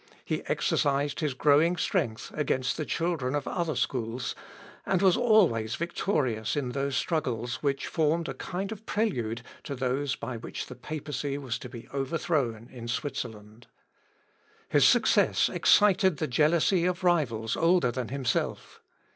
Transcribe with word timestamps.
He 0.25 0.41
exercised 0.47 1.19
his 1.19 1.35
growing 1.35 1.77
strength 1.77 2.31
against 2.33 2.75
the 2.75 2.87
children 2.87 3.35
of 3.35 3.47
other 3.47 3.75
schools, 3.75 4.33
and 4.83 4.99
was 4.99 5.15
always 5.15 5.75
victorious 5.75 6.55
in 6.55 6.69
those 6.69 6.95
struggles 6.97 7.57
which 7.61 7.85
formed 7.85 8.27
a 8.27 8.33
kind 8.33 8.71
of 8.71 8.87
prelude 8.87 9.43
to 9.63 9.75
those 9.75 10.15
by 10.15 10.37
which 10.37 10.65
the 10.65 10.75
papacy 10.75 11.37
was 11.37 11.59
to 11.59 11.69
be 11.69 11.87
overthrown 11.93 12.67
in 12.71 12.87
Switzerland. 12.87 13.67
His 14.69 14.85
success 14.85 15.49
excited 15.49 16.17
the 16.17 16.25
jealousy 16.25 16.85
of 16.87 17.03
rivals 17.03 17.55
older 17.55 17.91
than 17.91 18.07
himself. 18.07 18.81